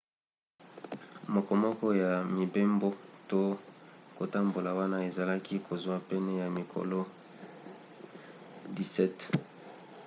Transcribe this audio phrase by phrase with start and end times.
[1.33, 2.89] mokomoko ya mibembo
[3.29, 3.41] to
[4.17, 6.99] kotambola wana ezalaki kozwa pene ya mikolo
[8.75, 9.27] 17